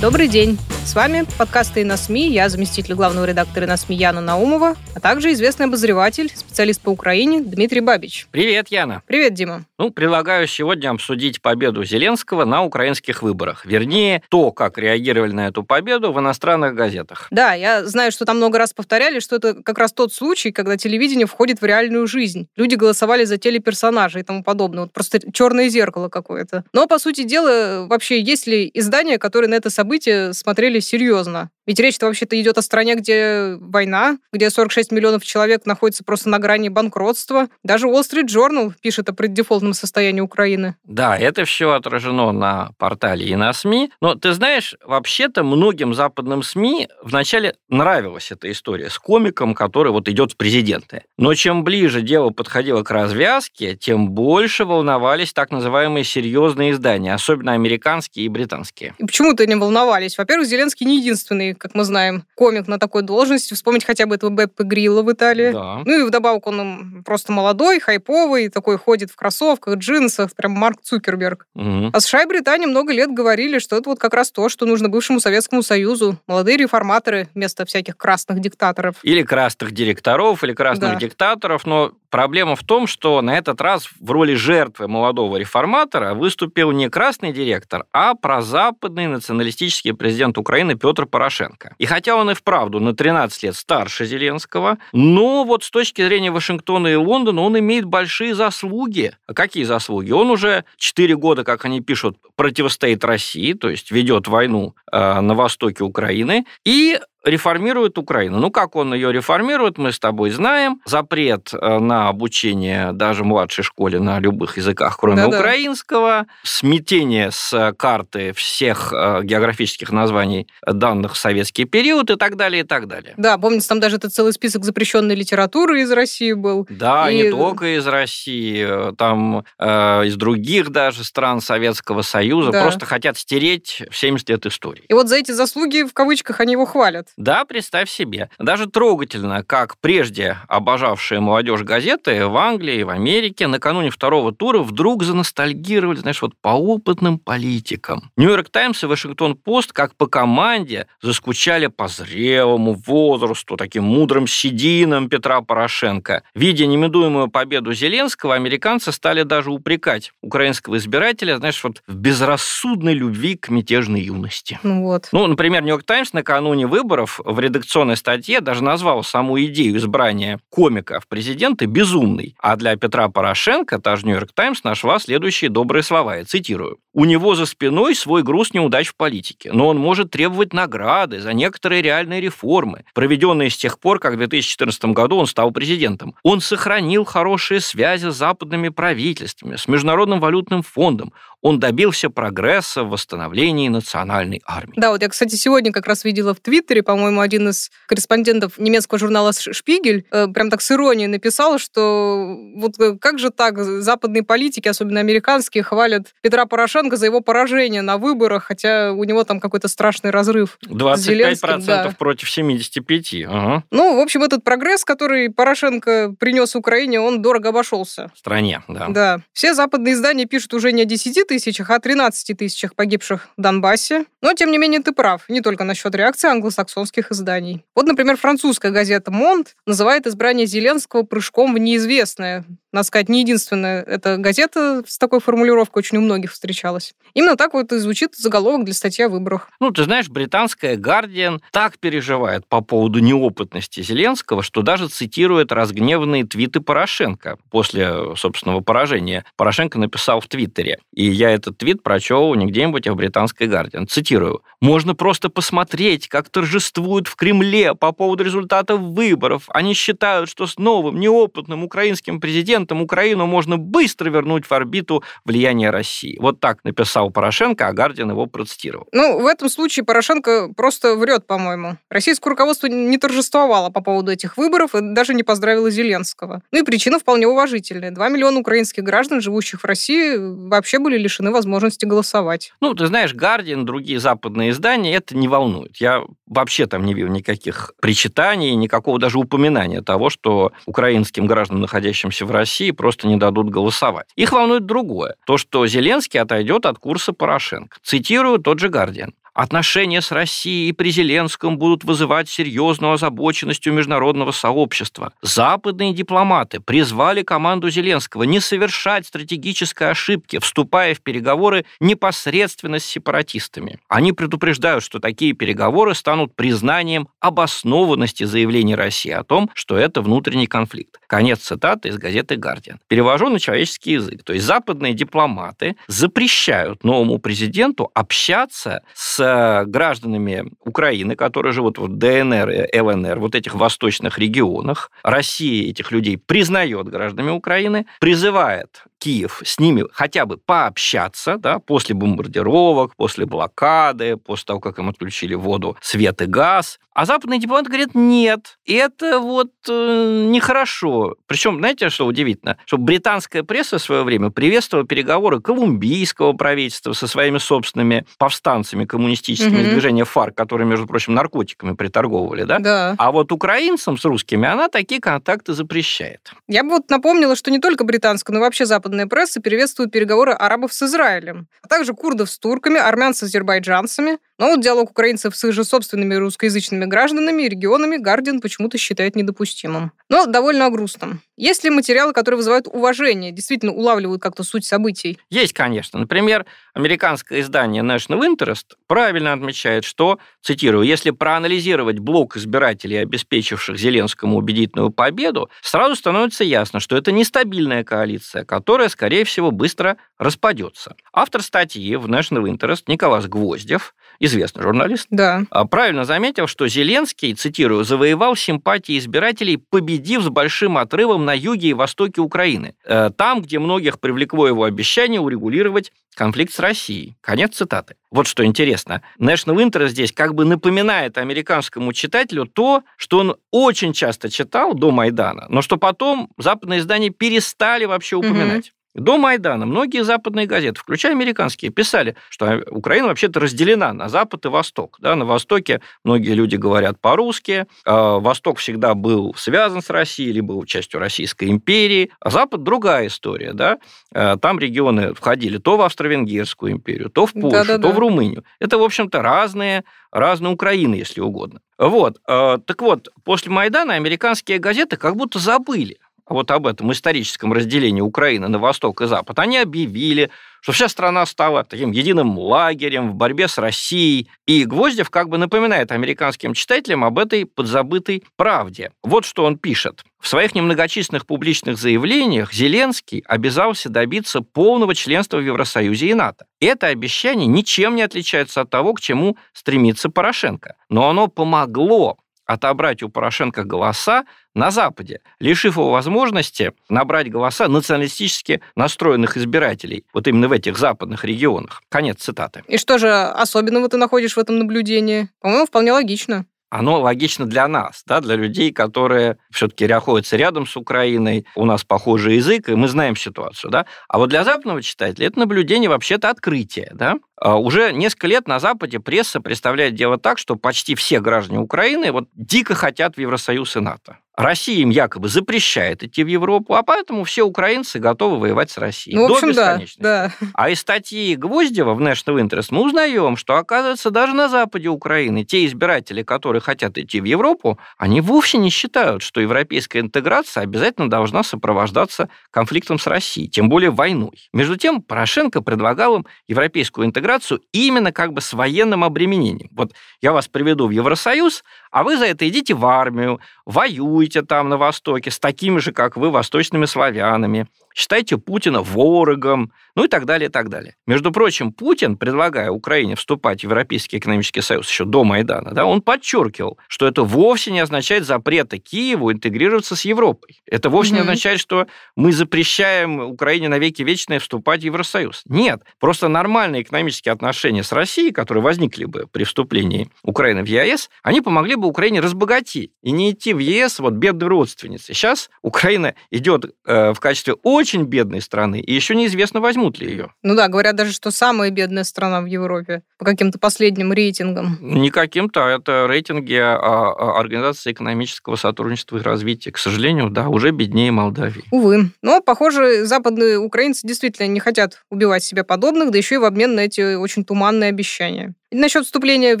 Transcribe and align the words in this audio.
Добрый 0.00 0.28
день. 0.28 0.56
С 0.88 0.94
вами 0.94 1.26
подкасты 1.36 1.84
на 1.84 1.98
СМИ. 1.98 2.30
Я 2.30 2.48
заместитель 2.48 2.94
главного 2.94 3.26
редактора 3.26 3.66
на 3.66 3.76
СМИ 3.76 3.94
Яна 3.94 4.22
Наумова, 4.22 4.74
а 4.94 5.00
также 5.00 5.32
известный 5.34 5.66
обозреватель, 5.66 6.32
специалист 6.34 6.80
по 6.80 6.88
Украине 6.88 7.42
Дмитрий 7.42 7.82
Бабич. 7.82 8.26
Привет, 8.30 8.68
Яна. 8.68 9.02
Привет, 9.06 9.34
Дима. 9.34 9.66
Ну, 9.78 9.90
предлагаю 9.90 10.46
сегодня 10.46 10.88
обсудить 10.88 11.42
победу 11.42 11.84
Зеленского 11.84 12.46
на 12.46 12.64
украинских 12.64 13.22
выборах. 13.22 13.66
Вернее, 13.66 14.22
то, 14.30 14.50
как 14.50 14.78
реагировали 14.78 15.32
на 15.32 15.48
эту 15.48 15.62
победу 15.62 16.10
в 16.10 16.18
иностранных 16.18 16.74
газетах. 16.74 17.28
Да, 17.30 17.52
я 17.52 17.84
знаю, 17.84 18.10
что 18.10 18.24
там 18.24 18.38
много 18.38 18.56
раз 18.56 18.72
повторяли, 18.72 19.20
что 19.20 19.36
это 19.36 19.62
как 19.62 19.76
раз 19.76 19.92
тот 19.92 20.14
случай, 20.14 20.52
когда 20.52 20.78
телевидение 20.78 21.26
входит 21.26 21.60
в 21.60 21.66
реальную 21.66 22.06
жизнь. 22.06 22.48
Люди 22.56 22.76
голосовали 22.76 23.24
за 23.24 23.36
телеперсонажей 23.36 24.22
и 24.22 24.24
тому 24.24 24.42
подобное. 24.42 24.84
Вот 24.84 24.92
просто 24.94 25.20
черное 25.32 25.68
зеркало 25.68 26.08
какое-то. 26.08 26.64
Но, 26.72 26.86
по 26.86 26.98
сути 26.98 27.24
дела, 27.24 27.86
вообще, 27.86 28.22
есть 28.22 28.46
ли 28.46 28.70
издания, 28.72 29.18
которые 29.18 29.50
на 29.50 29.54
это 29.54 29.68
событие 29.68 30.32
смотрели 30.32 30.77
серьезно? 30.80 31.50
Ведь 31.68 31.78
речь-то 31.80 32.06
вообще-то 32.06 32.40
идет 32.40 32.56
о 32.56 32.62
стране, 32.62 32.94
где 32.94 33.58
война, 33.60 34.16
где 34.32 34.48
46 34.48 34.90
миллионов 34.90 35.22
человек 35.22 35.66
находится 35.66 36.02
просто 36.02 36.30
на 36.30 36.38
грани 36.38 36.70
банкротства. 36.70 37.48
Даже 37.62 37.88
Wall 37.88 38.00
Street 38.00 38.24
Journal 38.24 38.72
пишет 38.80 39.10
о 39.10 39.12
преддефолтном 39.12 39.74
состоянии 39.74 40.22
Украины. 40.22 40.76
Да, 40.84 41.18
это 41.18 41.44
все 41.44 41.72
отражено 41.72 42.32
на 42.32 42.70
портале 42.78 43.26
и 43.26 43.36
на 43.36 43.52
СМИ. 43.52 43.90
Но 44.00 44.14
ты 44.14 44.32
знаешь, 44.32 44.76
вообще-то 44.82 45.44
многим 45.44 45.92
западным 45.92 46.42
СМИ 46.42 46.88
вначале 47.02 47.54
нравилась 47.68 48.32
эта 48.32 48.50
история 48.50 48.88
с 48.88 48.98
комиком, 48.98 49.54
который 49.54 49.92
вот 49.92 50.08
идет 50.08 50.32
в 50.32 50.36
президенты. 50.38 51.02
Но 51.18 51.34
чем 51.34 51.64
ближе 51.64 52.00
дело 52.00 52.30
подходило 52.30 52.82
к 52.82 52.90
развязке, 52.90 53.76
тем 53.76 54.08
больше 54.08 54.64
волновались 54.64 55.34
так 55.34 55.50
называемые 55.50 56.04
серьезные 56.04 56.70
издания, 56.70 57.12
особенно 57.12 57.52
американские 57.52 58.24
и 58.24 58.28
британские. 58.30 58.94
И 58.96 59.04
почему-то 59.04 59.46
не 59.46 59.54
волновались. 59.54 60.16
Во-первых, 60.16 60.48
Зеленский 60.48 60.86
не 60.86 60.96
единственный, 60.96 61.57
как 61.58 61.74
мы 61.74 61.84
знаем, 61.84 62.24
комик 62.34 62.66
на 62.66 62.78
такой 62.78 63.02
должности. 63.02 63.54
Вспомнить 63.54 63.84
хотя 63.84 64.06
бы 64.06 64.14
этого 64.14 64.30
Беппа 64.30 64.62
Грилла 64.64 65.02
в 65.02 65.12
Италии. 65.12 65.52
Да. 65.52 65.82
Ну 65.84 66.00
и 66.00 66.02
вдобавок 66.02 66.46
он 66.46 67.02
просто 67.04 67.32
молодой, 67.32 67.80
хайповый, 67.80 68.48
такой 68.48 68.78
ходит 68.78 69.10
в 69.10 69.16
кроссовках, 69.16 69.76
джинсах, 69.76 70.34
прям 70.34 70.52
Марк 70.52 70.80
Цукерберг. 70.82 71.46
Мгм. 71.54 71.90
А 71.92 72.00
США 72.00 72.22
и 72.22 72.26
Британия 72.26 72.66
много 72.66 72.92
лет 72.92 73.12
говорили, 73.12 73.58
что 73.58 73.76
это 73.76 73.90
вот 73.90 73.98
как 73.98 74.14
раз 74.14 74.30
то, 74.30 74.48
что 74.48 74.66
нужно 74.66 74.88
бывшему 74.88 75.20
Советскому 75.20 75.62
Союзу. 75.62 76.18
Молодые 76.26 76.56
реформаторы 76.56 77.28
вместо 77.34 77.64
всяких 77.64 77.96
красных 77.96 78.40
диктаторов. 78.40 78.96
Или 79.02 79.22
красных 79.22 79.72
директоров, 79.72 80.44
или 80.44 80.52
красных 80.52 80.92
Да. 80.92 80.96
диктаторов, 80.98 81.66
но 81.66 81.92
проблема 82.10 82.56
в 82.56 82.62
том, 82.64 82.86
что 82.86 83.20
на 83.22 83.36
этот 83.36 83.60
раз 83.60 83.88
в 84.00 84.10
роли 84.10 84.34
жертвы 84.34 84.88
молодого 84.88 85.36
реформатора 85.36 86.14
выступил 86.14 86.70
не 86.72 86.88
красный 86.88 87.32
директор, 87.32 87.84
а 87.92 88.14
прозападный 88.14 89.06
националистический 89.06 89.92
президент 89.92 90.38
Украины 90.38 90.74
Петр 90.74 91.06
Порошенко. 91.06 91.47
И 91.78 91.86
хотя 91.86 92.16
он 92.16 92.30
и 92.30 92.34
вправду 92.34 92.80
на 92.80 92.94
13 92.94 93.42
лет 93.42 93.56
старше 93.56 94.04
Зеленского, 94.06 94.78
но 94.92 95.44
вот 95.44 95.64
с 95.64 95.70
точки 95.70 96.02
зрения 96.02 96.30
Вашингтона 96.30 96.88
и 96.88 96.94
Лондона 96.94 97.42
он 97.42 97.58
имеет 97.58 97.84
большие 97.84 98.34
заслуги. 98.34 99.12
А 99.26 99.34
какие 99.34 99.64
заслуги? 99.64 100.12
Он 100.12 100.30
уже 100.30 100.64
4 100.76 101.16
года, 101.16 101.44
как 101.44 101.64
они 101.64 101.80
пишут, 101.80 102.18
противостоит 102.36 103.04
России, 103.04 103.52
то 103.52 103.68
есть 103.68 103.90
ведет 103.90 104.28
войну 104.28 104.74
э, 104.90 105.20
на 105.20 105.34
востоке 105.34 105.84
Украины, 105.84 106.46
и 106.64 107.00
реформирует 107.28 107.98
Украину. 107.98 108.38
Ну, 108.38 108.50
как 108.50 108.76
он 108.76 108.94
ее 108.94 109.12
реформирует, 109.12 109.78
мы 109.78 109.92
с 109.92 109.98
тобой 109.98 110.30
знаем. 110.30 110.80
Запрет 110.84 111.50
э, 111.52 111.78
на 111.78 112.08
обучение 112.08 112.92
даже 112.92 113.24
младшей 113.24 113.64
школе 113.64 114.00
на 114.00 114.18
любых 114.18 114.56
языках, 114.56 114.96
кроме 114.98 115.24
Да-да. 115.24 115.38
украинского, 115.38 116.26
смятение 116.42 117.30
с 117.30 117.74
карты 117.78 118.32
всех 118.32 118.92
э, 118.92 119.20
географических 119.22 119.90
названий 119.92 120.48
данных 120.66 121.14
в 121.14 121.16
советский 121.18 121.64
период 121.64 122.10
и 122.10 122.16
так 122.16 122.36
далее, 122.36 122.62
и 122.62 122.66
так 122.66 122.88
далее. 122.88 123.14
Да, 123.16 123.38
помните, 123.38 123.66
там 123.68 123.80
даже 123.80 123.96
это 123.96 124.10
целый 124.10 124.32
список 124.32 124.64
запрещенной 124.64 125.14
литературы 125.14 125.82
из 125.82 125.92
России 125.92 126.32
был. 126.32 126.66
Да, 126.70 127.10
И- 127.10 127.16
не 127.16 127.30
только 127.30 127.76
из 127.76 127.86
России, 127.86 128.66
э, 128.90 128.92
там 128.96 129.44
э, 129.58 130.06
из 130.06 130.16
других 130.16 130.70
даже 130.70 131.04
стран 131.04 131.40
Советского 131.40 132.02
Союза 132.02 132.50
Да. 132.52 132.62
просто 132.62 132.86
хотят 132.86 133.16
стереть 133.18 133.82
в 133.90 133.96
70 133.96 134.28
лет 134.30 134.46
истории. 134.46 134.84
И 134.88 134.94
вот 134.94 135.08
за 135.08 135.16
эти 135.16 135.32
заслуги, 135.32 135.82
в 135.84 135.92
кавычках, 135.92 136.40
они 136.40 136.52
его 136.52 136.64
хвалят. 136.66 137.08
Да, 137.18 137.44
представь 137.44 137.90
себе. 137.90 138.30
Даже 138.38 138.66
трогательно, 138.66 139.42
как 139.42 139.76
прежде 139.80 140.36
обожавшие 140.46 141.18
молодежь 141.18 141.62
газеты 141.62 142.28
в 142.28 142.36
Англии 142.36 142.84
в 142.84 142.90
Америке 142.90 143.48
накануне 143.48 143.90
второго 143.90 144.30
тура 144.32 144.60
вдруг 144.60 145.02
заностальгировали, 145.02 145.96
знаешь, 145.96 146.22
вот 146.22 146.34
по 146.40 146.50
опытным 146.50 147.18
политикам. 147.18 148.12
Нью-Йорк 148.16 148.50
Таймс 148.50 148.84
и 148.84 148.86
Вашингтон-Пост 148.86 149.72
как 149.72 149.96
по 149.96 150.06
команде 150.06 150.86
заскучали 151.02 151.66
по 151.66 151.88
зрелому 151.88 152.74
возрасту, 152.86 153.56
таким 153.56 153.82
мудрым 153.82 154.28
сединам 154.28 155.08
Петра 155.08 155.40
Порошенко. 155.40 156.22
Видя 156.36 156.66
немедуемую 156.66 157.28
победу 157.28 157.72
Зеленского, 157.74 158.36
американцы 158.36 158.92
стали 158.92 159.24
даже 159.24 159.50
упрекать 159.50 160.12
украинского 160.22 160.76
избирателя, 160.76 161.38
знаешь, 161.38 161.64
вот 161.64 161.82
в 161.88 161.96
безрассудной 161.96 162.94
любви 162.94 163.34
к 163.34 163.48
мятежной 163.48 164.02
юности. 164.02 164.60
Ну 164.62 164.84
вот. 164.84 165.08
Ну, 165.10 165.26
например, 165.26 165.62
Нью-Йорк 165.62 165.82
Таймс 165.82 166.12
накануне 166.12 166.68
выборов 166.68 167.07
в 167.24 167.38
редакционной 167.38 167.96
статье 167.96 168.40
даже 168.40 168.62
назвал 168.62 169.02
саму 169.02 169.40
идею 169.44 169.76
избрания 169.78 170.40
комика 170.50 171.00
в 171.00 171.08
президенты 171.08 171.66
безумной. 171.66 172.34
А 172.38 172.56
для 172.56 172.76
Петра 172.76 173.08
Порошенко 173.08 173.78
та 173.78 173.96
же 173.96 174.06
Нью-Йорк 174.06 174.32
Таймс 174.34 174.64
нашла 174.64 174.98
следующие 174.98 175.50
добрые 175.50 175.82
слова, 175.82 176.16
я 176.16 176.24
цитирую. 176.24 176.78
«У 176.92 177.04
него 177.04 177.34
за 177.34 177.46
спиной 177.46 177.94
свой 177.94 178.22
груз 178.22 178.52
неудач 178.52 178.88
в 178.88 178.96
политике, 178.96 179.52
но 179.52 179.68
он 179.68 179.78
может 179.78 180.10
требовать 180.10 180.52
награды 180.52 181.20
за 181.20 181.32
некоторые 181.32 181.80
реальные 181.82 182.20
реформы, 182.20 182.84
проведенные 182.92 183.50
с 183.50 183.56
тех 183.56 183.78
пор, 183.78 183.98
как 183.98 184.14
в 184.14 184.18
2014 184.18 184.84
году 184.86 185.16
он 185.16 185.26
стал 185.26 185.50
президентом. 185.52 186.14
Он 186.22 186.40
сохранил 186.40 187.04
хорошие 187.04 187.60
связи 187.60 188.10
с 188.10 188.16
западными 188.16 188.68
правительствами, 188.68 189.56
с 189.56 189.68
Международным 189.68 190.20
валютным 190.20 190.62
фондом. 190.62 191.12
Он 191.40 191.60
добился 191.60 192.10
прогресса 192.10 192.82
в 192.82 192.90
восстановлении 192.90 193.68
национальной 193.68 194.42
армии. 194.44 194.74
Да, 194.76 194.90
вот 194.90 195.02
я, 195.02 195.08
кстати, 195.08 195.36
сегодня 195.36 195.72
как 195.72 195.86
раз 195.86 196.04
видела 196.04 196.34
в 196.34 196.40
Твиттере, 196.40 196.82
по-моему, 196.82 197.20
один 197.20 197.48
из 197.48 197.70
корреспондентов 197.86 198.58
немецкого 198.58 198.98
журнала 198.98 199.32
«Ш- 199.32 199.52
«Шпигель» 199.52 200.04
э, 200.10 200.26
прям 200.28 200.50
так 200.50 200.60
с 200.60 200.72
иронией 200.72 201.06
написал, 201.06 201.58
что 201.58 202.36
вот 202.56 202.78
э, 202.80 202.96
как 203.00 203.18
же 203.18 203.30
так 203.30 203.58
западные 203.58 204.24
политики, 204.24 204.66
особенно 204.68 204.98
американские, 205.00 205.62
хвалят 205.62 206.14
Петра 206.22 206.44
Порошенко 206.46 206.96
за 206.96 207.06
его 207.06 207.20
поражение 207.20 207.82
на 207.82 207.98
выборах, 207.98 208.44
хотя 208.44 208.92
у 208.92 209.04
него 209.04 209.22
там 209.24 209.38
какой-то 209.38 209.68
страшный 209.68 210.10
разрыв. 210.10 210.58
25% 210.66 210.96
Зеленским, 210.96 211.64
да. 211.66 211.94
против 211.96 212.30
75. 212.30 213.14
Ага. 213.28 213.64
Ну, 213.70 213.96
в 213.96 214.00
общем, 214.00 214.24
этот 214.24 214.42
прогресс, 214.42 214.84
который 214.84 215.30
Порошенко 215.30 216.14
принес 216.18 216.56
Украине, 216.56 217.00
он 217.00 217.22
дорого 217.22 217.50
обошелся. 217.50 218.10
В 218.14 218.18
стране, 218.18 218.62
да. 218.66 218.88
Да. 218.88 219.20
Все 219.32 219.54
западные 219.54 219.94
издания 219.94 220.26
пишут 220.26 220.54
уже 220.54 220.72
не 220.72 220.82
о 220.82 220.84
10 220.84 221.27
тысячах, 221.28 221.70
а 221.70 221.76
о 221.76 221.78
13 221.78 222.36
тысячах 222.36 222.74
погибших 222.74 223.28
в 223.36 223.40
Донбассе. 223.40 224.06
Но, 224.20 224.34
тем 224.34 224.50
не 224.50 224.58
менее, 224.58 224.80
ты 224.80 224.92
прав. 224.92 225.22
Не 225.28 225.40
только 225.40 225.62
насчет 225.62 225.94
реакции 225.94 226.28
англосаксонских 226.28 227.12
изданий. 227.12 227.64
Вот, 227.76 227.86
например, 227.86 228.16
французская 228.16 228.72
газета 228.72 229.12
«Монт» 229.12 229.54
называет 229.66 230.06
избрание 230.08 230.46
Зеленского 230.46 231.04
прыжком 231.04 231.54
в 231.54 231.58
неизвестное. 231.58 232.44
Надо 232.70 232.86
сказать, 232.86 233.08
не 233.08 233.20
единственная 233.22 233.82
эта 233.82 234.18
газета 234.18 234.82
с 234.86 234.98
такой 234.98 235.20
формулировкой 235.20 235.80
очень 235.80 235.98
у 235.98 236.02
многих 236.02 236.32
встречалась. 236.32 236.94
Именно 237.14 237.36
так 237.36 237.54
вот 237.54 237.72
и 237.72 237.78
звучит 237.78 238.14
заголовок 238.14 238.64
для 238.66 238.74
статьи 238.74 239.04
о 239.04 239.08
выборах. 239.08 239.48
Ну, 239.58 239.70
ты 239.70 239.84
знаешь, 239.84 240.08
британская 240.10 240.76
«Гардиан» 240.76 241.40
так 241.50 241.78
переживает 241.78 242.46
по 242.46 242.60
поводу 242.60 242.98
неопытности 242.98 243.80
Зеленского, 243.82 244.42
что 244.42 244.60
даже 244.60 244.88
цитирует 244.88 245.50
разгневанные 245.50 246.24
твиты 246.24 246.60
Порошенко 246.60 247.38
после 247.50 248.14
собственного 248.16 248.60
поражения. 248.60 249.24
Порошенко 249.36 249.78
написал 249.78 250.20
в 250.20 250.28
Твиттере, 250.28 250.78
и 250.92 251.06
я 251.08 251.30
этот 251.30 251.56
твит 251.56 251.82
прочел 251.82 252.34
не 252.34 252.46
где-нибудь, 252.46 252.86
а 252.86 252.92
в 252.92 252.96
британской 252.96 253.46
«Гардиан». 253.46 253.88
Цитирую. 253.88 254.42
«Можно 254.60 254.94
просто 254.94 255.30
посмотреть, 255.30 256.08
как 256.08 256.28
торжествуют 256.28 257.08
в 257.08 257.16
Кремле 257.16 257.74
по 257.74 257.92
поводу 257.92 258.24
результатов 258.24 258.80
выборов. 258.80 259.44
Они 259.48 259.72
считают, 259.72 260.28
что 260.28 260.46
с 260.46 260.58
новым, 260.58 261.00
неопытным 261.00 261.64
украинским 261.64 262.20
президентом 262.20 262.57
президентом 262.58 262.82
Украину 262.82 263.26
можно 263.26 263.56
быстро 263.56 264.10
вернуть 264.10 264.44
в 264.44 264.52
орбиту 264.52 265.04
влияния 265.24 265.70
России. 265.70 266.18
Вот 266.20 266.40
так 266.40 266.64
написал 266.64 267.10
Порошенко, 267.10 267.68
а 267.68 267.72
Гардин 267.72 268.10
его 268.10 268.26
процитировал. 268.26 268.86
Ну, 268.92 269.20
в 269.20 269.26
этом 269.26 269.48
случае 269.48 269.84
Порошенко 269.84 270.52
просто 270.56 270.96
врет, 270.96 271.26
по-моему. 271.26 271.76
Российское 271.88 272.30
руководство 272.30 272.66
не 272.66 272.98
торжествовало 272.98 273.70
по 273.70 273.80
поводу 273.80 274.10
этих 274.10 274.36
выборов 274.36 274.74
и 274.74 274.80
даже 274.80 275.14
не 275.14 275.22
поздравило 275.22 275.70
Зеленского. 275.70 276.42
Ну 276.50 276.60
и 276.60 276.64
причина 276.64 276.98
вполне 276.98 277.28
уважительная. 277.28 277.92
Два 277.92 278.08
миллиона 278.08 278.40
украинских 278.40 278.82
граждан, 278.82 279.20
живущих 279.20 279.60
в 279.60 279.64
России, 279.64 280.16
вообще 280.16 280.78
были 280.78 280.98
лишены 280.98 281.30
возможности 281.30 281.84
голосовать. 281.84 282.52
Ну, 282.60 282.74
ты 282.74 282.86
знаешь, 282.86 283.14
Гардиан, 283.14 283.64
другие 283.64 284.00
западные 284.00 284.50
издания, 284.50 284.96
это 284.96 285.16
не 285.16 285.28
волнует. 285.28 285.76
Я 285.76 286.02
вообще 286.26 286.66
там 286.66 286.84
не 286.84 286.94
вижу 286.94 287.08
никаких 287.08 287.72
причитаний, 287.80 288.54
никакого 288.54 288.98
даже 288.98 289.18
упоминания 289.18 289.80
того, 289.80 290.10
что 290.10 290.52
украинским 290.66 291.26
гражданам, 291.26 291.62
находящимся 291.62 292.26
в 292.26 292.30
России, 292.30 292.47
просто 292.72 293.06
не 293.06 293.16
дадут 293.16 293.50
голосовать. 293.50 294.06
Их 294.16 294.32
волнует 294.32 294.66
другое. 294.66 295.16
То, 295.26 295.36
что 295.38 295.66
Зеленский 295.66 296.20
отойдет 296.20 296.66
от 296.66 296.78
курса 296.78 297.12
Порошенко. 297.12 297.78
Цитирую 297.82 298.38
тот 298.38 298.58
же 298.58 298.68
Гардиан. 298.68 299.14
Отношения 299.38 300.02
с 300.02 300.10
Россией 300.10 300.72
при 300.72 300.90
Зеленском 300.90 301.58
будут 301.58 301.84
вызывать 301.84 302.28
серьезную 302.28 302.94
озабоченность 302.94 303.64
у 303.68 303.72
международного 303.72 304.32
сообщества. 304.32 305.12
Западные 305.22 305.94
дипломаты 305.94 306.58
призвали 306.58 307.22
команду 307.22 307.70
Зеленского 307.70 308.24
не 308.24 308.40
совершать 308.40 309.06
стратегической 309.06 309.90
ошибки, 309.92 310.40
вступая 310.40 310.92
в 310.96 311.02
переговоры 311.02 311.64
непосредственно 311.78 312.80
с 312.80 312.84
сепаратистами. 312.84 313.78
Они 313.88 314.12
предупреждают, 314.12 314.82
что 314.82 314.98
такие 314.98 315.34
переговоры 315.34 315.94
станут 315.94 316.34
признанием 316.34 317.06
обоснованности 317.20 318.24
заявлений 318.24 318.74
России 318.74 319.12
о 319.12 319.22
том, 319.22 319.50
что 319.54 319.76
это 319.76 320.02
внутренний 320.02 320.48
конфликт. 320.48 320.98
Конец 321.06 321.42
цитаты 321.42 321.90
из 321.90 321.96
газеты 321.96 322.34
«Гардиан». 322.34 322.80
Перевожу 322.88 323.28
на 323.28 323.38
человеческий 323.38 323.92
язык. 323.92 324.24
То 324.24 324.32
есть 324.32 324.44
западные 324.44 324.94
дипломаты 324.94 325.76
запрещают 325.86 326.82
новому 326.82 327.20
президенту 327.20 327.88
общаться 327.94 328.82
с 328.94 329.27
гражданами 329.66 330.52
Украины, 330.64 331.16
которые 331.16 331.52
живут 331.52 331.78
в 331.78 331.88
ДНР 331.88 332.50
и 332.50 332.80
ЛНР, 332.80 333.18
вот 333.18 333.34
этих 333.34 333.54
восточных 333.54 334.18
регионах. 334.18 334.90
Россия 335.02 335.70
этих 335.70 335.92
людей 335.92 336.18
признает 336.18 336.88
гражданами 336.88 337.30
Украины, 337.30 337.86
призывает 338.00 338.84
Киев 338.98 339.42
с 339.44 339.58
ними 339.58 339.84
хотя 339.92 340.26
бы 340.26 340.36
пообщаться, 340.36 341.36
да, 341.38 341.58
после 341.58 341.94
бомбардировок, 341.94 342.96
после 342.96 343.26
блокады, 343.26 344.16
после 344.16 344.44
того, 344.46 344.60
как 344.60 344.78
им 344.78 344.88
отключили 344.88 345.34
воду, 345.34 345.76
свет 345.80 346.20
и 346.22 346.26
газ. 346.26 346.78
А 346.94 347.06
западные 347.06 347.38
дипломаты 347.38 347.68
говорят, 347.68 347.94
нет, 347.94 348.58
это 348.66 349.20
вот 349.20 349.52
э, 349.68 350.26
нехорошо. 350.28 351.14
Причем, 351.26 351.58
знаете, 351.58 351.90
что 351.90 352.06
удивительно? 352.06 352.58
Что 352.64 352.76
британская 352.76 353.44
пресса 353.44 353.78
в 353.78 353.82
свое 353.82 354.02
время 354.02 354.30
приветствовала 354.30 354.84
переговоры 354.84 355.40
колумбийского 355.40 356.32
правительства 356.32 356.94
со 356.94 357.06
своими 357.06 357.38
собственными 357.38 358.04
повстанцами 358.18 358.84
коммунистическими 358.84 359.62
угу. 359.62 359.70
движения 359.70 360.04
ФАРК, 360.04 360.34
которые, 360.34 360.66
между 360.66 360.88
прочим, 360.88 361.14
наркотиками 361.14 361.74
приторговывали, 361.74 362.42
да? 362.42 362.58
Да. 362.58 362.94
А 362.98 363.12
вот 363.12 363.30
украинцам 363.30 363.96
с 363.96 364.04
русскими 364.04 364.48
она 364.48 364.68
такие 364.68 365.00
контакты 365.00 365.52
запрещает. 365.52 366.32
Я 366.48 366.64
бы 366.64 366.70
вот 366.70 366.90
напомнила, 366.90 367.36
что 367.36 367.52
не 367.52 367.60
только 367.60 367.84
британская, 367.84 368.32
но 368.32 368.40
вообще 368.40 368.66
западная 368.66 368.87
западная 368.88 369.06
пресса 369.06 369.42
приветствует 369.42 369.92
переговоры 369.92 370.32
арабов 370.32 370.72
с 370.72 370.82
Израилем, 370.82 371.46
а 371.62 371.68
также 371.68 371.92
курдов 371.92 372.30
с 372.30 372.38
турками, 372.38 372.78
армян 372.78 373.12
с 373.12 373.22
азербайджанцами. 373.22 374.18
Но 374.38 374.50
вот 374.50 374.60
диалог 374.60 374.90
украинцев 374.90 375.36
с 375.36 375.44
их 375.44 375.52
же 375.52 375.64
собственными 375.64 376.14
русскоязычными 376.14 376.84
гражданами 376.84 377.42
и 377.42 377.48
регионами 377.48 377.96
Гардиан 377.96 378.40
почему-то 378.40 378.78
считает 378.78 379.16
недопустимым. 379.16 379.92
Но 380.08 380.26
довольно 380.26 380.70
грустным. 380.70 381.22
Есть 381.36 381.64
ли 381.64 381.70
материалы, 381.70 382.12
которые 382.12 382.36
вызывают 382.36 382.66
уважение, 382.66 383.32
действительно 383.32 383.72
улавливают 383.72 384.22
как-то 384.22 384.44
суть 384.44 384.64
событий? 384.64 385.18
Есть, 385.30 385.52
конечно. 385.52 385.98
Например, 385.98 386.46
американское 386.72 387.40
издание 387.40 387.82
National 387.82 388.26
Interest 388.28 388.64
правильно 388.86 389.32
отмечает, 389.32 389.84
что, 389.84 390.18
цитирую, 390.42 390.84
если 390.84 391.10
проанализировать 391.10 391.98
блок 391.98 392.36
избирателей, 392.36 392.96
обеспечивших 392.96 393.76
Зеленскому 393.76 394.36
убедительную 394.36 394.90
победу, 394.90 395.50
сразу 395.62 395.96
становится 395.96 396.44
ясно, 396.44 396.80
что 396.80 396.96
это 396.96 397.12
нестабильная 397.12 397.84
коалиция, 397.84 398.44
которая, 398.44 398.88
скорее 398.88 399.24
всего, 399.24 399.50
быстро 399.50 399.96
распадется. 400.18 400.94
Автор 401.12 401.42
статьи 401.42 401.96
в 401.96 402.06
National 402.06 402.44
Interest 402.44 402.84
Николас 402.86 403.26
Гвоздев, 403.26 403.94
известный 404.20 404.62
журналист, 404.62 405.06
да. 405.10 405.42
А, 405.50 405.64
правильно 405.64 406.04
заметил, 406.04 406.46
что 406.46 406.68
Зеленский, 406.68 407.34
цитирую, 407.34 407.84
завоевал 407.84 408.36
симпатии 408.36 408.98
избирателей, 408.98 409.56
победив 409.56 410.22
с 410.22 410.28
большим 410.28 410.76
отрывом 410.78 411.24
на 411.24 411.34
юге 411.36 411.68
и 411.68 411.74
востоке 411.74 412.20
Украины, 412.20 412.74
э, 412.84 413.10
там, 413.16 413.42
где 413.42 413.58
многих 413.58 414.00
привлекло 414.00 414.48
его 414.48 414.64
обещание 414.64 415.20
урегулировать 415.20 415.92
конфликт 416.16 416.52
с 416.52 416.58
Россией. 416.58 417.16
Конец 417.20 417.54
цитаты. 417.54 417.94
Вот 418.10 418.26
что 418.26 418.44
интересно. 418.44 419.02
National 419.20 419.56
Interest 419.64 419.88
здесь 419.88 420.12
как 420.12 420.34
бы 420.34 420.44
напоминает 420.44 421.16
американскому 421.16 421.92
читателю 421.92 422.46
то, 422.46 422.82
что 422.96 423.18
он 423.18 423.36
очень 423.52 423.92
часто 423.92 424.28
читал 424.28 424.74
до 424.74 424.90
Майдана, 424.90 425.46
но 425.48 425.62
что 425.62 425.76
потом 425.76 426.28
западные 426.36 426.80
издания 426.80 427.10
перестали 427.10 427.84
вообще 427.84 428.16
упоминать. 428.16 428.72
До 429.00 429.18
Майдана 429.18 429.66
многие 429.66 430.04
западные 430.04 430.46
газеты, 430.46 430.80
включая 430.80 431.12
американские, 431.12 431.70
писали, 431.70 432.16
что 432.30 432.62
Украина 432.70 433.08
вообще-то 433.08 433.40
разделена 433.40 433.92
на 433.92 434.08
Запад 434.08 434.46
и 434.46 434.48
Восток. 434.48 434.96
Да, 435.00 435.14
на 435.16 435.24
Востоке 435.24 435.80
многие 436.04 436.34
люди 436.34 436.56
говорят 436.56 437.00
по-русски, 437.00 437.66
а 437.84 438.18
Восток 438.18 438.58
всегда 438.58 438.94
был 438.94 439.34
связан 439.36 439.82
с 439.82 439.90
Россией 439.90 440.30
или 440.30 440.40
был 440.40 440.64
частью 440.64 441.00
Российской 441.00 441.48
империи, 441.50 442.10
а 442.20 442.30
Запад 442.30 442.62
другая 442.62 443.06
история. 443.06 443.52
Да? 443.52 443.78
А 444.14 444.36
там 444.36 444.58
регионы 444.58 445.14
входили 445.14 445.58
то 445.58 445.76
в 445.76 445.82
Австро-Венгерскую 445.82 446.72
империю, 446.72 447.10
то 447.10 447.26
в 447.26 447.32
Польшу, 447.32 447.50
Да-да-да. 447.50 447.88
то 447.88 447.94
в 447.94 447.98
Румынию. 447.98 448.44
Это, 448.58 448.78
в 448.78 448.82
общем-то, 448.82 449.22
разные, 449.22 449.84
разные 450.10 450.52
Украины, 450.52 450.94
если 450.94 451.20
угодно. 451.20 451.60
Вот. 451.78 452.18
А, 452.26 452.58
так 452.58 452.82
вот, 452.82 453.08
после 453.24 453.52
Майдана 453.52 453.94
американские 453.94 454.58
газеты 454.58 454.96
как 454.96 455.16
будто 455.16 455.38
забыли 455.38 455.98
вот 456.30 456.50
об 456.50 456.66
этом 456.66 456.92
историческом 456.92 457.52
разделении 457.52 458.00
Украины 458.00 458.48
на 458.48 458.58
восток 458.58 459.00
и 459.00 459.06
запад, 459.06 459.38
они 459.38 459.58
объявили, 459.58 460.30
что 460.60 460.72
вся 460.72 460.88
страна 460.88 461.24
стала 461.26 461.64
таким 461.64 461.92
единым 461.92 462.38
лагерем 462.38 463.10
в 463.10 463.14
борьбе 463.14 463.48
с 463.48 463.58
Россией. 463.58 464.28
И 464.46 464.64
Гвоздев 464.64 465.10
как 465.10 465.28
бы 465.28 465.38
напоминает 465.38 465.92
американским 465.92 466.54
читателям 466.54 467.04
об 467.04 467.18
этой 467.18 467.46
подзабытой 467.46 468.24
правде. 468.36 468.92
Вот 469.02 469.24
что 469.24 469.44
он 469.44 469.58
пишет. 469.58 470.02
В 470.20 470.26
своих 470.26 470.54
немногочисленных 470.54 471.26
публичных 471.26 471.78
заявлениях 471.78 472.52
Зеленский 472.52 473.22
обязался 473.26 473.88
добиться 473.88 474.40
полного 474.40 474.94
членства 474.94 475.38
в 475.38 475.46
Евросоюзе 475.46 476.08
и 476.08 476.14
НАТО. 476.14 476.46
Это 476.60 476.88
обещание 476.88 477.46
ничем 477.46 477.94
не 477.94 478.02
отличается 478.02 478.62
от 478.62 478.70
того, 478.70 478.94
к 478.94 479.00
чему 479.00 479.36
стремится 479.52 480.10
Порошенко. 480.10 480.74
Но 480.88 481.08
оно 481.08 481.28
помогло 481.28 482.18
отобрать 482.48 483.02
у 483.02 483.10
Порошенко 483.10 483.62
голоса 483.62 484.24
на 484.54 484.72
Западе, 484.72 485.20
лишив 485.38 485.76
его 485.76 485.90
возможности 485.90 486.72
набрать 486.88 487.30
голоса 487.30 487.68
националистически 487.68 488.62
настроенных 488.74 489.36
избирателей, 489.36 490.04
вот 490.12 490.26
именно 490.26 490.48
в 490.48 490.52
этих 490.52 490.78
западных 490.78 491.24
регионах. 491.24 491.82
Конец 491.90 492.22
цитаты. 492.22 492.64
И 492.66 492.78
что 492.78 492.98
же 492.98 493.12
особенного 493.12 493.88
ты 493.88 493.98
находишь 493.98 494.34
в 494.34 494.40
этом 494.40 494.58
наблюдении? 494.58 495.28
По-моему, 495.40 495.66
вполне 495.66 495.92
логично 495.92 496.46
оно 496.70 497.00
логично 497.00 497.46
для 497.46 497.66
нас, 497.66 498.02
да, 498.06 498.20
для 498.20 498.36
людей, 498.36 498.72
которые 498.72 499.38
все-таки 499.50 499.86
находятся 499.86 500.36
рядом 500.36 500.66
с 500.66 500.76
Украиной, 500.76 501.46
у 501.54 501.64
нас 501.64 501.84
похожий 501.84 502.36
язык, 502.36 502.68
и 502.68 502.74
мы 502.74 502.88
знаем 502.88 503.16
ситуацию, 503.16 503.70
да. 503.70 503.86
А 504.08 504.18
вот 504.18 504.28
для 504.28 504.44
западного 504.44 504.82
читателя 504.82 505.28
это 505.28 505.38
наблюдение 505.38 505.88
вообще-то 505.88 506.28
открытие, 506.28 506.90
да. 506.92 507.16
А 507.40 507.56
уже 507.58 507.92
несколько 507.92 508.26
лет 508.26 508.48
на 508.48 508.58
Западе 508.58 508.98
пресса 508.98 509.40
представляет 509.40 509.94
дело 509.94 510.18
так, 510.18 510.38
что 510.38 510.56
почти 510.56 510.94
все 510.94 511.20
граждане 511.20 511.60
Украины 511.60 512.10
вот 512.10 512.28
дико 512.34 512.74
хотят 512.74 513.16
в 513.16 513.20
Евросоюз 513.20 513.76
и 513.76 513.80
НАТО. 513.80 514.18
Россия 514.38 514.82
им 514.82 514.90
якобы 514.90 515.28
запрещает 515.28 516.04
идти 516.04 516.22
в 516.22 516.28
Европу, 516.28 516.74
а 516.74 516.84
поэтому 516.84 517.24
все 517.24 517.42
украинцы 517.42 517.98
готовы 517.98 518.38
воевать 518.38 518.70
с 518.70 518.78
Россией. 518.78 519.16
Ну, 519.16 519.26
в 519.26 519.32
общем, 519.32 519.52
да, 519.52 519.80
да. 519.98 520.32
А 520.54 520.70
из 520.70 520.78
статьи 520.78 521.34
Гвоздева 521.34 521.92
в 521.94 522.00
National 522.00 522.40
Interest 522.40 522.68
мы 522.70 522.82
узнаем, 522.82 523.36
что, 523.36 523.56
оказывается, 523.56 524.10
даже 524.10 524.34
на 524.34 524.48
западе 524.48 524.90
Украины 524.90 525.42
те 525.42 525.66
избиратели, 525.66 526.22
которые 526.22 526.62
хотят 526.62 526.96
идти 526.98 527.20
в 527.20 527.24
Европу, 527.24 527.80
они 527.96 528.20
вовсе 528.20 528.58
не 528.58 528.70
считают, 528.70 529.22
что 529.24 529.40
европейская 529.40 529.98
интеграция 529.98 530.62
обязательно 530.62 531.10
должна 531.10 531.42
сопровождаться 531.42 532.28
конфликтом 532.52 533.00
с 533.00 533.08
Россией, 533.08 533.48
тем 533.48 533.68
более 533.68 533.90
войной. 533.90 534.48
Между 534.52 534.76
тем, 534.76 535.02
Порошенко 535.02 535.62
предлагал 535.62 536.14
им 536.14 536.26
европейскую 536.46 537.08
интеграцию 537.08 537.27
именно 537.72 538.12
как 538.12 538.32
бы 538.32 538.40
с 538.40 538.52
военным 538.52 539.04
обременением. 539.04 539.68
Вот 539.72 539.92
я 540.20 540.32
вас 540.32 540.48
приведу 540.48 540.86
в 540.86 540.90
Евросоюз, 540.90 541.62
а 541.90 542.02
вы 542.02 542.16
за 542.16 542.26
это 542.26 542.48
идите 542.48 542.74
в 542.74 542.84
армию, 542.86 543.40
воюете 543.66 544.42
там 544.42 544.68
на 544.68 544.76
Востоке 544.76 545.30
с 545.30 545.38
такими 545.38 545.78
же, 545.78 545.92
как 545.92 546.16
вы, 546.16 546.30
восточными 546.30 546.86
славянами. 546.86 547.66
Считайте 547.98 548.38
Путина 548.38 548.80
ворогом, 548.80 549.72
ну 549.96 550.04
и 550.04 550.08
так 550.08 550.24
далее, 550.24 550.48
и 550.48 550.52
так 550.52 550.68
далее. 550.68 550.94
Между 551.06 551.32
прочим, 551.32 551.72
Путин, 551.72 552.16
предлагая 552.16 552.70
Украине 552.70 553.16
вступать 553.16 553.60
в 553.60 553.64
Европейский 553.64 554.18
экономический 554.18 554.60
союз 554.60 554.88
еще 554.88 555.04
до 555.04 555.24
Майдана, 555.24 555.72
да, 555.72 555.84
он 555.84 556.00
подчеркивал, 556.00 556.78
что 556.86 557.08
это 557.08 557.24
вовсе 557.24 557.72
не 557.72 557.80
означает 557.80 558.24
запрета 558.24 558.78
Киеву 558.78 559.32
интегрироваться 559.32 559.96
с 559.96 560.04
Европой. 560.04 560.60
Это 560.64 560.90
вовсе 560.90 561.10
mm-hmm. 561.10 561.14
не 561.14 561.20
означает, 561.22 561.58
что 561.58 561.88
мы 562.14 562.30
запрещаем 562.32 563.18
Украине 563.18 563.68
навеки 563.68 564.02
вечное 564.02 564.38
вступать 564.38 564.82
в 564.82 564.84
Евросоюз. 564.84 565.42
Нет, 565.46 565.82
просто 565.98 566.28
нормальные 566.28 566.82
экономические 566.82 567.32
отношения 567.32 567.82
с 567.82 567.90
Россией, 567.90 568.30
которые 568.30 568.62
возникли 568.62 569.06
бы 569.06 569.26
при 569.26 569.42
вступлении 569.42 570.08
Украины 570.22 570.62
в 570.62 570.66
ЕАЭС, 570.66 571.10
они 571.24 571.40
помогли 571.40 571.74
бы 571.74 571.88
Украине 571.88 572.20
разбогатеть 572.20 572.92
и 573.02 573.10
не 573.10 573.32
идти 573.32 573.52
в 573.52 573.58
ЕС 573.58 573.98
вот 573.98 574.12
бедной 574.14 574.46
родственницей. 574.46 575.16
Сейчас 575.16 575.50
Украина 575.62 576.14
идет 576.30 576.66
э, 576.86 577.12
в 577.12 577.18
качестве 577.18 577.54
очень 577.64 577.87
бедной 577.96 578.40
страны, 578.40 578.80
и 578.80 578.92
еще 578.92 579.14
неизвестно, 579.14 579.60
возьмут 579.60 579.98
ли 579.98 580.10
ее. 580.10 580.32
Ну 580.42 580.54
да, 580.54 580.68
говорят 580.68 580.96
даже, 580.96 581.12
что 581.12 581.30
самая 581.30 581.70
бедная 581.70 582.04
страна 582.04 582.40
в 582.40 582.46
Европе 582.46 583.02
по 583.18 583.24
каким-то 583.24 583.58
последним 583.58 584.12
рейтингам. 584.12 584.78
Не 584.80 585.10
каким-то, 585.10 585.66
это 585.66 586.06
рейтинги 586.08 586.54
а, 586.54 586.76
а, 586.76 587.38
Организации 587.38 587.92
экономического 587.92 588.56
сотрудничества 588.56 589.18
и 589.18 589.22
развития. 589.22 589.72
К 589.72 589.78
сожалению, 589.78 590.30
да, 590.30 590.48
уже 590.48 590.70
беднее 590.70 591.10
Молдавии. 591.10 591.64
Увы. 591.70 592.10
Но, 592.22 592.40
похоже, 592.40 593.04
западные 593.04 593.58
украинцы 593.58 594.06
действительно 594.06 594.46
не 594.46 594.60
хотят 594.60 595.02
убивать 595.10 595.42
себе 595.42 595.64
подобных, 595.64 596.10
да 596.10 596.18
еще 596.18 596.36
и 596.36 596.38
в 596.38 596.44
обмен 596.44 596.74
на 596.74 596.80
эти 596.80 597.14
очень 597.16 597.44
туманные 597.44 597.88
обещания. 597.88 598.54
Насчет 598.70 599.06
вступления 599.06 599.56
в 599.56 599.60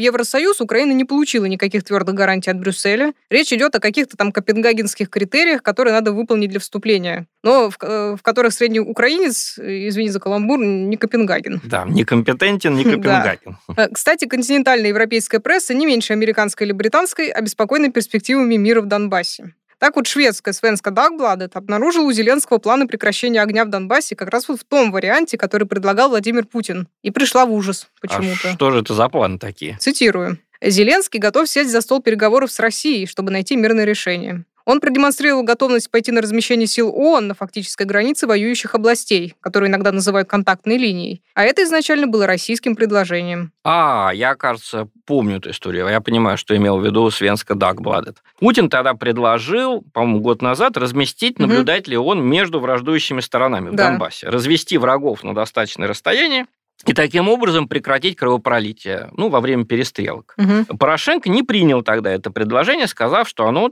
Евросоюз 0.00 0.60
Украина 0.60 0.92
не 0.92 1.04
получила 1.04 1.46
никаких 1.46 1.82
твердых 1.82 2.14
гарантий 2.14 2.50
от 2.50 2.58
Брюсселя. 2.58 3.14
Речь 3.30 3.50
идет 3.52 3.74
о 3.74 3.80
каких-то 3.80 4.18
там 4.18 4.32
копенгагенских 4.32 5.08
критериях, 5.08 5.62
которые 5.62 5.94
надо 5.94 6.12
выполнить 6.12 6.50
для 6.50 6.60
вступления, 6.60 7.26
но 7.42 7.70
в, 7.70 7.76
э, 7.80 8.16
в 8.16 8.22
которых 8.22 8.52
средний 8.52 8.80
украинец, 8.80 9.58
извини 9.58 10.10
за 10.10 10.20
каламбур, 10.20 10.58
не 10.58 10.96
Копенгаген. 10.98 11.62
Да, 11.64 11.86
не 11.88 12.04
компетентен, 12.04 12.74
не 12.74 12.84
Копенгаген. 12.84 13.56
Да. 13.68 13.84
Э, 13.84 13.88
кстати, 13.90 14.26
континентальная 14.26 14.90
европейская 14.90 15.40
пресса 15.40 15.72
не 15.72 15.86
меньше 15.86 16.12
американской 16.12 16.66
или 16.66 16.72
британской 16.72 17.28
обеспокоена 17.30 17.90
перспективами 17.90 18.56
мира 18.56 18.82
в 18.82 18.86
Донбассе. 18.86 19.54
Так 19.78 19.94
вот, 19.96 20.06
шведская 20.06 20.52
Свенска 20.52 20.90
Дагбладет 20.90 21.56
обнаружила 21.56 22.04
у 22.04 22.12
Зеленского 22.12 22.58
планы 22.58 22.88
прекращения 22.88 23.40
огня 23.40 23.64
в 23.64 23.70
Донбассе 23.70 24.16
как 24.16 24.30
раз 24.30 24.48
вот 24.48 24.60
в 24.60 24.64
том 24.64 24.90
варианте, 24.90 25.38
который 25.38 25.66
предлагал 25.66 26.08
Владимир 26.08 26.46
Путин. 26.46 26.88
И 27.02 27.10
пришла 27.10 27.46
в 27.46 27.52
ужас 27.52 27.88
почему-то. 28.00 28.50
А 28.50 28.54
что 28.54 28.70
же 28.72 28.80
это 28.80 28.94
за 28.94 29.08
планы 29.08 29.38
такие? 29.38 29.76
Цитирую. 29.78 30.38
Зеленский 30.60 31.20
готов 31.20 31.48
сесть 31.48 31.70
за 31.70 31.80
стол 31.80 32.02
переговоров 32.02 32.50
с 32.50 32.58
Россией, 32.58 33.06
чтобы 33.06 33.30
найти 33.30 33.54
мирное 33.54 33.84
решение. 33.84 34.44
Он 34.68 34.80
продемонстрировал 34.80 35.44
готовность 35.44 35.90
пойти 35.90 36.12
на 36.12 36.20
размещение 36.20 36.66
сил 36.66 36.90
ООН 36.94 37.28
на 37.28 37.34
фактической 37.34 37.84
границе 37.84 38.26
воюющих 38.26 38.74
областей, 38.74 39.34
которые 39.40 39.70
иногда 39.70 39.92
называют 39.92 40.28
контактной 40.28 40.76
линией. 40.76 41.22
А 41.32 41.44
это 41.44 41.64
изначально 41.64 42.06
было 42.06 42.26
российским 42.26 42.76
предложением. 42.76 43.52
А, 43.64 44.10
я, 44.12 44.34
кажется, 44.34 44.90
помню 45.06 45.38
эту 45.38 45.52
историю. 45.52 45.88
Я 45.88 46.02
понимаю, 46.02 46.36
что 46.36 46.54
имел 46.54 46.76
в 46.76 46.84
виду 46.84 47.10
Свенска 47.10 47.54
Дагбладет. 47.54 48.18
Путин 48.40 48.68
тогда 48.68 48.92
предложил, 48.92 49.86
по-моему, 49.94 50.20
год 50.20 50.42
назад, 50.42 50.76
разместить 50.76 51.38
наблюдателей 51.38 51.96
ООН 51.96 52.22
между 52.22 52.60
враждующими 52.60 53.20
сторонами 53.20 53.70
в 53.70 53.74
да. 53.74 53.88
Донбассе. 53.88 54.28
Развести 54.28 54.76
врагов 54.76 55.24
на 55.24 55.34
достаточное 55.34 55.88
расстояние 55.88 56.44
и 56.86 56.92
таким 56.92 57.28
образом 57.28 57.68
прекратить 57.68 58.16
кровопролитие 58.16 59.10
ну, 59.16 59.28
во 59.28 59.40
время 59.40 59.64
перестрелок. 59.64 60.34
Угу. 60.38 60.76
Порошенко 60.78 61.28
не 61.28 61.42
принял 61.42 61.82
тогда 61.82 62.10
это 62.10 62.30
предложение, 62.30 62.86
сказав, 62.86 63.28
что 63.28 63.46
оно, 63.46 63.70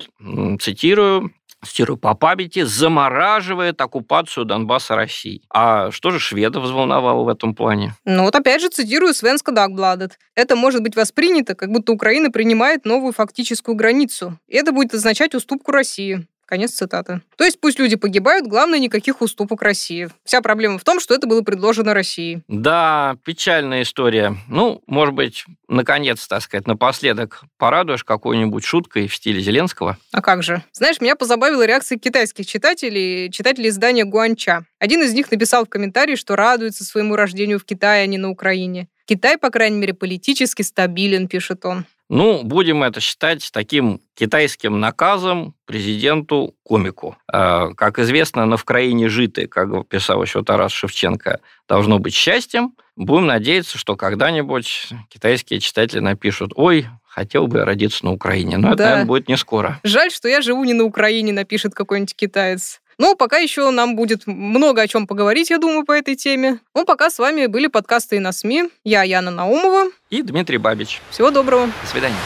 цитирую, 0.61 1.33
цитирую, 1.65 1.97
по 1.97 2.15
памяти, 2.15 2.65
замораживает 2.65 3.81
оккупацию 3.81 4.45
Донбасса 4.45 4.97
России. 4.97 5.43
А 5.53 5.91
что 5.91 6.11
же 6.11 6.19
шведов 6.19 6.65
взволновало 6.65 7.25
в 7.25 7.29
этом 7.29 7.55
плане? 7.55 7.95
Ну 8.05 8.25
вот 8.25 8.35
опять 8.35 8.61
же 8.61 8.69
цитирую 8.69 9.15
Свенска 9.15 9.53
Дагбладет. 9.53 10.19
Это 10.35 10.57
может 10.57 10.83
быть 10.83 10.97
воспринято, 10.97 11.55
как 11.55 11.71
будто 11.71 11.93
Украина 11.93 12.31
принимает 12.31 12.85
новую 12.85 13.13
фактическую 13.13 13.77
границу. 13.77 14.39
И 14.49 14.57
это 14.57 14.73
будет 14.73 14.95
означать 14.95 15.35
уступку 15.35 15.73
России. 15.73 16.27
Конец 16.47 16.73
цитаты. 16.73 17.23
То 17.37 17.45
есть 17.45 17.61
пусть 17.61 17.81
люди 17.81 17.97
погибают, 17.97 18.47
главное, 18.47 18.79
никаких 18.79 19.21
уступок 19.21 19.63
России. 19.63 20.09
Вся 20.25 20.41
проблема 20.41 20.79
в 20.79 20.85
том, 20.85 21.01
что 21.01 21.15
это 21.15 21.27
было 21.27 21.43
предложено 21.43 21.93
России. 21.93 22.43
Да, 22.47 23.17
печальная 23.25 23.83
история. 23.83 24.37
Ну, 24.49 24.81
может 24.87 25.15
быть, 25.15 25.45
наконец, 25.69 26.25
так 26.29 26.43
сказать, 26.43 26.69
напоследок 26.69 27.43
порадуешь 27.59 28.05
какой-нибудь 28.05 28.65
шуткой 28.65 29.09
в 29.09 29.15
стиле 29.15 29.41
Зеленского? 29.41 29.99
А 30.13 30.23
как 30.23 30.45
же? 30.45 30.63
Знаешь, 30.73 31.01
меня 31.01 31.17
позабавила 31.17 31.67
реакция 31.67 31.99
китайских 31.99 32.47
читателей, 32.47 33.31
читателей 33.33 33.71
издания 33.71 34.05
Гуанча. 34.05 34.65
Один 34.79 35.03
из 35.03 35.13
них 35.15 35.31
написал 35.33 35.67
в 35.67 35.69
комментарии, 35.69 36.15
что 36.15 36.37
радуется 36.37 36.85
своему 36.85 37.17
рождению 37.17 37.59
в 37.59 37.65
Китае, 37.65 38.05
а 38.05 38.07
не 38.07 38.19
на 38.19 38.31
Украине. 38.31 38.89
Китай, 39.07 39.39
по 39.39 39.51
крайней 39.51 39.79
мере, 39.79 39.95
политически 39.95 40.63
стабилен, 40.63 41.29
пишет 41.29 41.65
он. 41.65 41.87
Ну, 42.09 42.45
будем 42.45 42.83
это 42.85 43.01
считать 43.01 43.49
таким 43.53 44.01
китайским 44.15 44.79
наказом 44.79 45.55
президенту-комику. 45.67 47.17
А, 47.31 47.73
как 47.75 47.99
известно, 47.99 48.47
на 48.47 48.57
Вкраине 48.57 49.09
житы, 49.09 49.49
как 49.49 49.89
писал 49.89 50.23
еще 50.23 50.45
Тарас 50.45 50.73
Шевченко, 50.73 51.41
должно 51.69 51.99
быть 51.99 52.15
счастьем. 52.15 52.75
Будем 52.95 53.27
надеяться, 53.27 53.77
что 53.77 53.97
когда-нибудь 53.97 54.89
китайские 55.09 55.61
читатели 55.61 55.99
напишут 55.99 56.53
«Ой, 56.55 56.87
хотел 57.07 57.49
бы 57.49 57.65
родиться 57.65 58.05
на 58.05 58.13
Украине». 58.13 58.57
Но 58.57 58.69
да. 58.69 58.75
это, 58.75 58.83
наверное, 58.85 59.07
будет 59.07 59.29
не 59.29 59.37
скоро. 59.37 59.81
Жаль, 59.83 60.13
что 60.13 60.29
я 60.29 60.41
живу 60.41 60.63
не 60.65 60.75
на 60.75 60.85
Украине, 60.85 61.33
напишет 61.33 61.75
какой-нибудь 61.75 62.15
китаец. 62.15 62.81
Но 62.99 63.15
пока 63.15 63.37
еще 63.37 63.71
нам 63.71 63.95
будет 63.95 64.27
много 64.27 64.81
о 64.81 64.89
чем 64.89 65.07
поговорить, 65.07 65.51
я 65.51 65.59
думаю, 65.59 65.85
по 65.85 65.93
этой 65.93 66.17
теме. 66.17 66.61
Ну, 66.75 66.87
пока 66.87 67.11
с 67.11 67.19
вами 67.19 67.45
были 67.45 67.67
подкасты 67.67 68.17
и 68.17 68.19
на 68.21 68.33
СМИ. 68.33 68.71
Я 68.85 69.03
Яна 69.03 69.31
Наумова. 69.31 69.91
И 70.09 70.23
Дмитрий 70.23 70.57
Бабич. 70.57 71.03
Всего 71.11 71.31
доброго. 71.31 71.67
До 71.67 71.91
свидания. 71.91 72.17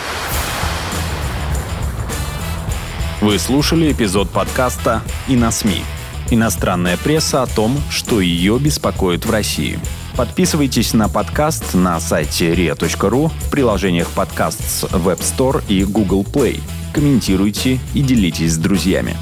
Вы 3.20 3.38
слушали 3.38 3.92
эпизод 3.92 4.30
подкаста 4.30 5.02
«И 5.28 5.34
на 5.34 5.50
СМИ». 5.50 5.82
Иностранная 6.30 6.96
пресса 6.96 7.42
о 7.42 7.46
том, 7.46 7.76
что 7.90 8.20
ее 8.20 8.58
беспокоит 8.60 9.26
в 9.26 9.30
России. 9.30 9.80
Подписывайтесь 10.16 10.94
на 10.94 11.08
подкаст 11.08 11.74
на 11.74 11.98
сайте 11.98 12.54
ria.ru, 12.54 13.28
в 13.28 13.50
приложениях 13.50 14.08
подкаст 14.10 14.60
с 14.60 14.84
Web 14.84 15.18
Store 15.18 15.64
и 15.68 15.84
Google 15.84 16.22
Play. 16.24 16.60
Комментируйте 16.94 17.80
и 17.94 18.02
делитесь 18.02 18.52
с 18.52 18.56
друзьями 18.56 19.16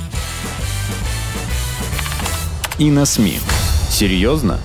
и 2.79 2.91
на 2.91 3.05
СМИ. 3.05 3.41
Серьезно? 3.91 4.61